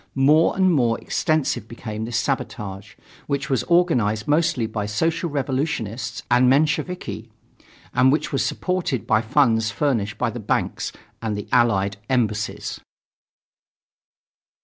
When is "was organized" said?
3.51-4.27